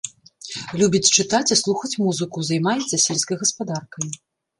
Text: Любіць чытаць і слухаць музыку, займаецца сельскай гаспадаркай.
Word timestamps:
Любіць 0.81 1.11
чытаць 1.19 1.51
і 1.55 1.57
слухаць 1.61 1.99
музыку, 2.05 2.37
займаецца 2.49 2.99
сельскай 3.05 3.39
гаспадаркай. 3.43 4.09